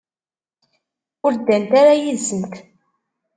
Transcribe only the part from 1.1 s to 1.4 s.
Ur